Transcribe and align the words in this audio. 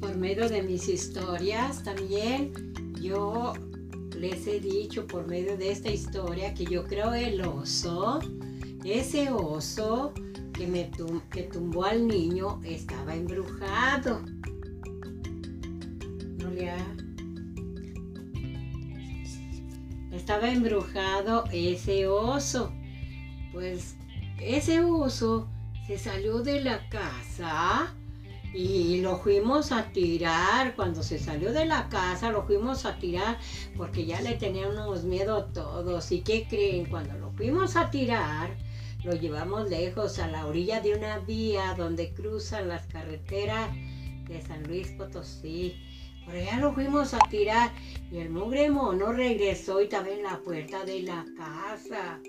por 0.00 0.16
medio 0.16 0.48
de 0.48 0.62
mis 0.62 0.88
historias 0.88 1.84
también 1.84 2.52
yo 3.00 3.52
les 4.18 4.48
he 4.48 4.58
dicho 4.58 5.06
por 5.06 5.28
medio 5.28 5.56
de 5.56 5.70
esta 5.70 5.92
historia 5.92 6.54
que 6.54 6.64
yo 6.64 6.84
creo 6.84 7.14
el 7.14 7.40
oso, 7.40 8.18
ese 8.84 9.30
oso 9.30 10.12
que, 10.52 10.66
me 10.66 10.90
que 11.30 11.44
tumbó 11.44 11.84
al 11.84 12.08
niño 12.08 12.60
estaba 12.64 13.14
embrujado. 13.14 14.22
Estaba 20.10 20.50
embrujado 20.50 21.44
ese 21.52 22.08
oso. 22.08 22.72
Pues 23.52 23.94
ese 24.40 24.80
oso 24.80 25.48
se 25.86 25.96
salió 25.96 26.40
de 26.40 26.60
la 26.60 26.88
casa 26.88 27.94
y 28.54 29.00
lo 29.00 29.18
fuimos 29.18 29.72
a 29.72 29.90
tirar. 29.92 30.76
Cuando 30.76 31.02
se 31.02 31.18
salió 31.18 31.52
de 31.52 31.66
la 31.66 31.88
casa, 31.88 32.30
lo 32.30 32.44
fuimos 32.46 32.86
a 32.86 32.96
tirar 32.98 33.38
porque 33.76 34.06
ya 34.06 34.20
le 34.22 34.34
teníamos 34.34 35.02
miedo 35.02 35.36
a 35.36 35.52
todos. 35.52 36.12
¿Y 36.12 36.20
qué 36.20 36.46
creen? 36.48 36.86
Cuando 36.86 37.14
lo 37.14 37.32
fuimos 37.32 37.74
a 37.74 37.90
tirar, 37.90 38.56
lo 39.02 39.12
llevamos 39.14 39.68
lejos 39.68 40.20
a 40.20 40.28
la 40.28 40.46
orilla 40.46 40.80
de 40.80 40.94
una 40.94 41.18
vía 41.18 41.74
donde 41.76 42.14
cruzan 42.14 42.68
las 42.68 42.86
carreteras 42.86 43.70
de 44.28 44.40
San 44.40 44.62
Luis 44.62 44.88
Potosí. 44.92 45.74
Por 46.24 46.36
allá 46.36 46.58
lo 46.58 46.72
fuimos 46.72 47.12
a 47.12 47.18
tirar 47.28 47.72
y 48.10 48.18
el 48.18 48.30
mugre 48.30 48.70
mono 48.70 49.12
regresó 49.12 49.80
y 49.80 49.84
estaba 49.84 50.08
en 50.08 50.22
la 50.22 50.38
puerta 50.38 50.84
de 50.84 51.02
la 51.02 51.26
casa. 51.36 52.20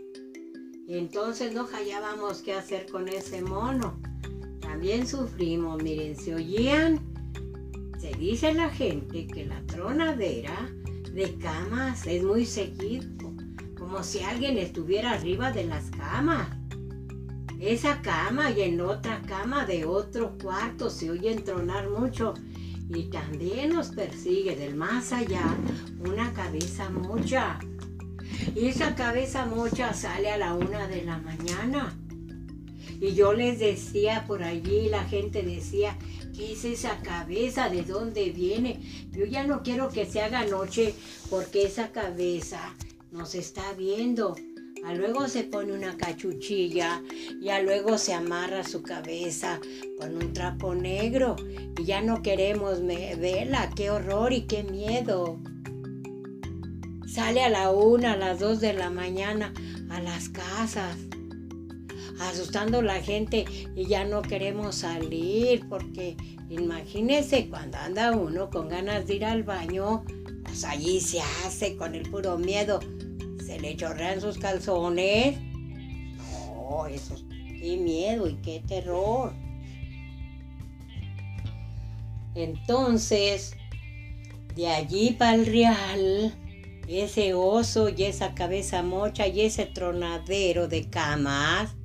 Entonces 0.88 1.54
no 1.54 1.66
hallábamos 1.68 2.42
qué 2.42 2.54
hacer 2.54 2.88
con 2.92 3.08
ese 3.08 3.42
mono 3.42 3.98
también 4.86 5.08
sufrimos. 5.08 5.82
Miren, 5.82 6.16
se 6.16 6.36
oían, 6.36 7.00
se 8.00 8.12
dice 8.20 8.54
la 8.54 8.70
gente 8.70 9.26
que 9.26 9.44
la 9.44 9.60
tronadera 9.66 10.70
de 11.12 11.36
camas 11.40 12.06
es 12.06 12.24
muy 12.24 12.46
seguido, 12.46 13.08
como 13.76 14.04
si 14.04 14.20
alguien 14.20 14.60
estuviera 14.60 15.14
arriba 15.14 15.52
de 15.52 15.66
las 15.66 15.90
camas. 15.90 16.48
Esa 17.60 18.00
cama 18.04 18.52
y 18.52 18.62
en 18.62 18.80
otra 18.80 19.24
cama 19.24 19.66
de 19.66 19.86
otro 19.86 20.38
cuarto 20.38 20.92
se 20.92 21.10
oye 21.10 21.34
tronar 21.38 21.90
mucho 21.90 22.36
y 22.88 23.06
también 23.06 23.74
nos 23.74 23.88
persigue 23.88 24.56
del 24.56 24.76
más 24.76 25.12
allá 25.12 25.58
una 26.00 26.32
cabeza 26.32 26.92
mocha. 26.92 27.58
Y 28.54 28.68
esa 28.68 28.94
cabeza 28.94 29.48
mocha 29.48 29.96
sale 29.96 30.30
a 30.30 30.38
la 30.38 30.54
una 30.54 30.86
de 30.88 31.02
la 31.02 31.18
mañana 31.18 31.92
y 33.00 33.14
yo 33.14 33.34
les 33.34 33.60
decía 33.60 34.26
por 34.28 34.44
allí, 34.44 34.90
la 34.90 35.04
gente 35.04 35.44
decía, 35.44 35.98
¿qué 36.36 36.54
es 36.54 36.66
esa 36.66 36.98
cabeza? 37.02 37.70
¿De 37.70 37.84
dónde 37.84 38.30
viene? 38.30 38.80
Yo 39.12 39.26
ya 39.26 39.46
no 39.46 39.64
quiero 39.64 39.90
que 39.90 40.06
se 40.06 40.22
haga 40.22 40.46
noche 40.46 40.94
porque 41.30 41.64
esa 41.64 41.92
cabeza 41.92 42.76
nos 43.12 43.36
está 43.36 43.74
viendo. 43.74 44.36
A 44.86 44.94
luego 44.94 45.28
se 45.28 45.44
pone 45.44 45.74
una 45.74 45.98
cachuchilla 45.98 47.02
y 47.42 47.50
a 47.50 47.62
luego 47.62 47.98
se 47.98 48.14
amarra 48.14 48.64
su 48.64 48.84
cabeza 48.84 49.60
con 50.00 50.16
un 50.16 50.32
trapo 50.32 50.76
negro 50.76 51.36
y 51.80 51.86
ya 51.86 52.02
no 52.02 52.22
queremos 52.22 52.86
verla. 52.86 53.72
¡Qué 53.76 53.90
horror 53.90 54.32
y 54.32 54.42
qué 54.42 54.64
miedo! 54.64 55.40
Sale 57.08 57.44
a 57.44 57.50
la 57.50 57.72
una, 57.72 58.14
a 58.14 58.18
las 58.18 58.40
dos 58.40 58.60
de 58.60 58.74
la 58.74 58.90
mañana 58.90 59.54
a 59.90 60.02
las 60.02 60.30
casas 60.30 60.98
asustando 62.20 62.80
a 62.80 62.84
la 62.84 63.02
gente 63.02 63.46
y 63.76 63.86
ya 63.88 64.06
no 64.06 64.22
queremos 64.22 64.76
salir 64.76 65.68
porque 65.70 66.16
imagínese 66.50 67.50
cuando 67.50 67.78
anda 67.78 68.12
uno 68.12 68.50
con 68.50 68.70
ganas 68.70 69.08
de 69.08 69.16
ir 69.16 69.26
al 69.26 69.44
baño, 69.44 70.04
pues 70.44 70.64
allí 70.64 71.00
se 71.00 71.20
hace 71.22 71.76
con 71.76 71.96
el 71.96 72.10
puro 72.10 72.38
miedo. 72.38 72.80
Se 73.46 73.60
le 73.60 73.76
chorrean 73.76 74.22
sus 74.22 74.38
calzones. 74.38 75.40
No, 76.22 76.88
eso, 76.88 77.16
qué 77.30 77.78
miedo 77.78 78.28
y 78.28 78.36
qué 78.36 78.64
terror. 78.68 79.34
Entonces, 82.36 83.56
de 84.56 84.68
allí 84.68 85.12
para 85.12 85.36
el 85.36 85.46
real, 85.46 86.36
ese 86.88 87.34
oso 87.34 87.90
y 87.90 88.04
esa 88.04 88.36
cabeza 88.36 88.84
mocha 88.84 89.28
y 89.28 89.42
ese 89.42 89.66
tronadero 89.66 90.68
de 90.68 90.90
camas, 90.90 91.76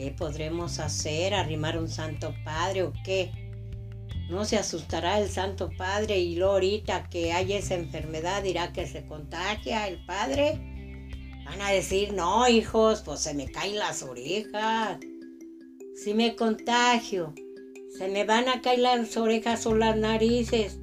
¿Qué 0.00 0.12
podremos 0.12 0.78
hacer? 0.78 1.34
¿Arrimar 1.34 1.76
un 1.76 1.86
Santo 1.86 2.34
Padre 2.42 2.84
o 2.84 2.92
qué? 3.04 3.30
No 4.30 4.46
se 4.46 4.56
asustará 4.56 5.20
el 5.20 5.28
Santo 5.28 5.68
Padre 5.76 6.18
y 6.18 6.36
luego 6.36 6.54
ahorita 6.54 7.10
que 7.10 7.34
hay 7.34 7.52
esa 7.52 7.74
enfermedad 7.74 8.42
dirá 8.42 8.72
que 8.72 8.86
se 8.86 9.04
contagia 9.04 9.86
el 9.88 10.02
Padre. 10.06 10.58
Van 11.44 11.60
a 11.60 11.68
decir, 11.68 12.14
no, 12.14 12.48
hijos, 12.48 13.02
pues 13.02 13.20
se 13.20 13.34
me 13.34 13.52
caen 13.52 13.76
las 13.76 14.02
orejas. 14.02 14.96
Si 16.02 16.14
me 16.14 16.34
contagio, 16.34 17.34
se 17.98 18.08
me 18.08 18.24
van 18.24 18.48
a 18.48 18.62
caer 18.62 18.78
las 18.78 19.14
orejas 19.18 19.66
o 19.66 19.74
las 19.74 19.98
narices. 19.98 20.78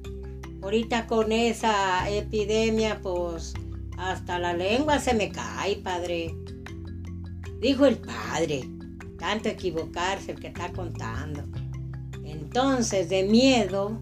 Ahorita 0.62 1.08
con 1.08 1.32
esa 1.32 2.08
epidemia, 2.08 3.00
pues 3.02 3.52
hasta 3.96 4.38
la 4.38 4.52
lengua 4.52 5.00
se 5.00 5.12
me 5.12 5.28
cae, 5.32 5.74
Padre. 5.74 6.32
Dijo 7.60 7.84
el 7.84 7.98
Padre 7.98 8.77
tanto 9.18 9.48
equivocarse 9.48 10.32
el 10.32 10.40
que 10.40 10.48
está 10.48 10.72
contando. 10.72 11.44
Entonces, 12.24 13.08
de 13.08 13.24
miedo, 13.24 14.00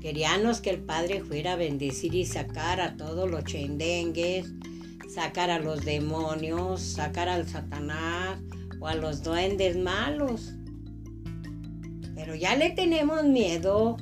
queríamos 0.00 0.60
que 0.60 0.70
el 0.70 0.80
Padre 0.80 1.22
fuera 1.24 1.54
a 1.54 1.56
bendecir 1.56 2.14
y 2.14 2.24
sacar 2.24 2.80
a 2.80 2.96
todos 2.96 3.30
los 3.30 3.44
chendengues, 3.44 4.52
sacar 5.12 5.50
a 5.50 5.58
los 5.58 5.84
demonios, 5.84 6.80
sacar 6.80 7.28
al 7.28 7.48
Satanás 7.48 8.38
o 8.80 8.86
a 8.86 8.94
los 8.94 9.22
duendes 9.22 9.76
malos. 9.76 10.52
Pero 12.14 12.34
ya 12.34 12.54
le 12.54 12.70
tenemos 12.70 13.24
miedo 13.24 13.96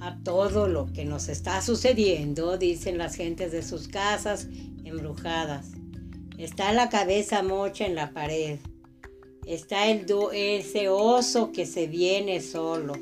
a 0.00 0.16
todo 0.22 0.66
lo 0.66 0.86
que 0.86 1.04
nos 1.04 1.28
está 1.28 1.60
sucediendo, 1.60 2.56
dicen 2.56 2.96
las 2.96 3.14
gentes 3.14 3.52
de 3.52 3.62
sus 3.62 3.88
casas 3.88 4.48
embrujadas. 4.84 5.72
Está 6.38 6.72
la 6.72 6.88
cabeza 6.88 7.42
mocha 7.42 7.84
en 7.84 7.94
la 7.94 8.12
pared 8.12 8.58
está 9.54 9.88
el 9.88 10.06
ese 10.32 10.88
oso 10.88 11.50
que 11.50 11.66
se 11.66 11.88
viene 11.88 12.40
solo. 12.40 12.92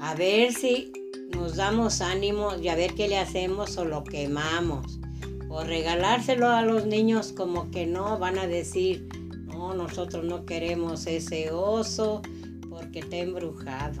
A 0.00 0.14
ver 0.14 0.52
si 0.52 0.92
nos 1.34 1.56
damos 1.56 2.00
ánimo 2.00 2.54
y 2.56 2.68
a 2.68 2.76
ver 2.76 2.94
qué 2.94 3.08
le 3.08 3.18
hacemos 3.18 3.76
o 3.76 3.84
lo 3.84 4.04
quemamos. 4.04 5.00
O 5.48 5.64
regalárselo 5.64 6.48
a 6.48 6.62
los 6.62 6.86
niños 6.86 7.32
como 7.32 7.72
que 7.72 7.86
no, 7.86 8.18
van 8.18 8.38
a 8.38 8.46
decir, 8.46 9.08
no, 9.46 9.74
nosotros 9.74 10.24
no 10.24 10.46
queremos 10.46 11.08
ese 11.08 11.50
oso 11.50 12.22
porque 12.68 13.00
está 13.00 13.16
embrujado. 13.16 14.00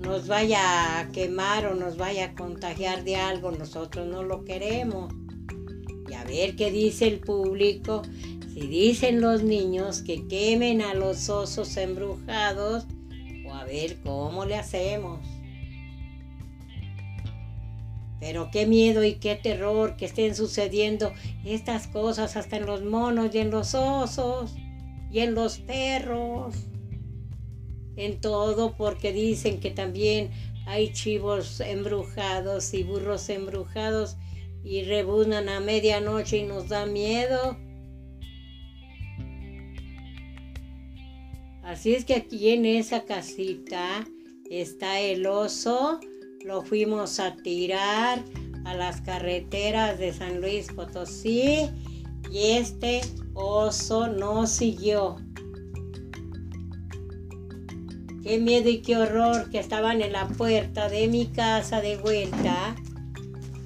Nos 0.00 0.26
vaya 0.26 0.98
a 0.98 1.08
quemar 1.12 1.66
o 1.66 1.74
nos 1.76 1.96
vaya 1.96 2.26
a 2.26 2.34
contagiar 2.34 3.04
de 3.04 3.14
algo, 3.14 3.52
nosotros 3.52 4.08
no 4.08 4.24
lo 4.24 4.44
queremos. 4.44 5.14
Y 6.08 6.14
a 6.14 6.24
ver 6.24 6.56
qué 6.56 6.72
dice 6.72 7.06
el 7.06 7.20
público 7.20 8.02
si 8.56 8.68
dicen 8.68 9.20
los 9.20 9.42
niños 9.42 10.00
que 10.00 10.26
quemen 10.28 10.80
a 10.80 10.94
los 10.94 11.28
osos 11.28 11.76
embrujados, 11.76 12.86
o 13.46 13.52
a 13.52 13.64
ver 13.64 13.98
cómo 14.02 14.46
le 14.46 14.56
hacemos. 14.56 15.20
Pero 18.18 18.48
qué 18.50 18.64
miedo 18.64 19.04
y 19.04 19.16
qué 19.16 19.34
terror 19.36 19.98
que 19.98 20.06
estén 20.06 20.34
sucediendo 20.34 21.12
estas 21.44 21.86
cosas 21.86 22.38
hasta 22.38 22.56
en 22.56 22.64
los 22.64 22.82
monos 22.82 23.34
y 23.34 23.38
en 23.40 23.50
los 23.50 23.74
osos 23.74 24.54
y 25.12 25.18
en 25.18 25.34
los 25.34 25.58
perros. 25.58 26.54
En 27.96 28.22
todo 28.22 28.74
porque 28.74 29.12
dicen 29.12 29.60
que 29.60 29.70
también 29.70 30.30
hay 30.64 30.94
chivos 30.94 31.60
embrujados 31.60 32.72
y 32.72 32.84
burros 32.84 33.28
embrujados 33.28 34.16
y 34.64 34.82
rebuznan 34.84 35.50
a 35.50 35.60
medianoche 35.60 36.38
y 36.38 36.44
nos 36.44 36.70
da 36.70 36.86
miedo. 36.86 37.65
Así 41.66 41.94
es 41.96 42.04
que 42.04 42.14
aquí 42.14 42.50
en 42.50 42.64
esa 42.64 43.02
casita 43.02 44.06
está 44.48 45.00
el 45.00 45.26
oso. 45.26 45.98
Lo 46.44 46.62
fuimos 46.62 47.18
a 47.18 47.34
tirar 47.34 48.22
a 48.64 48.74
las 48.76 49.00
carreteras 49.00 49.98
de 49.98 50.12
San 50.12 50.40
Luis 50.40 50.68
Potosí 50.68 51.68
y 52.30 52.50
este 52.52 53.00
oso 53.34 54.06
no 54.06 54.46
siguió. 54.46 55.16
Qué 58.22 58.38
miedo 58.38 58.68
y 58.68 58.80
qué 58.80 58.96
horror 58.96 59.50
que 59.50 59.58
estaban 59.58 60.02
en 60.02 60.12
la 60.12 60.28
puerta 60.28 60.88
de 60.88 61.08
mi 61.08 61.26
casa 61.26 61.80
de 61.80 61.96
vuelta, 61.96 62.76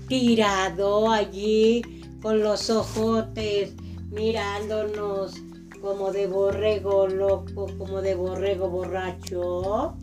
tirado 0.08 1.10
allí 1.10 1.82
con 2.22 2.40
los 2.40 2.70
ojotes 2.70 3.74
mirándonos 4.10 5.34
como 5.80 6.12
de 6.12 6.26
borrego 6.26 7.06
loco, 7.06 7.66
como 7.78 8.02
de 8.02 8.14
borrego 8.14 8.68
borracho. 8.68 9.96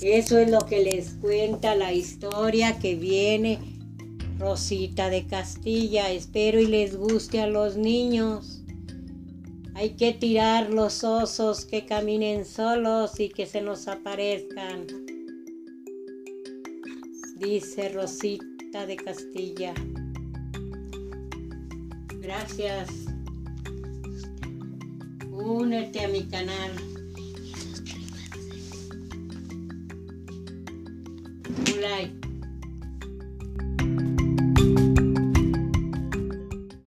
Eso 0.00 0.38
es 0.38 0.50
lo 0.50 0.60
que 0.60 0.82
les 0.82 1.14
cuenta 1.14 1.74
la 1.74 1.92
historia 1.92 2.78
que 2.78 2.96
viene 2.96 3.58
Rosita 4.38 5.08
de 5.08 5.26
Castilla. 5.26 6.10
Espero 6.10 6.60
y 6.60 6.66
les 6.66 6.96
guste 6.96 7.40
a 7.40 7.46
los 7.46 7.76
niños. 7.76 8.62
Hay 9.74 9.90
que 9.90 10.12
tirar 10.12 10.70
los 10.70 11.04
osos 11.04 11.64
que 11.64 11.86
caminen 11.86 12.44
solos 12.44 13.18
y 13.20 13.28
que 13.28 13.46
se 13.46 13.62
nos 13.62 13.88
aparezcan. 13.88 14.86
Dice 17.36 17.88
Rosita 17.88 18.86
de 18.86 18.96
Castilla. 18.96 19.72
Gracias. 22.20 23.11
Únete 25.44 26.04
a 26.04 26.08
mi 26.08 26.22
canal. 26.28 26.70
Un 31.66 31.80
like. 31.80 32.21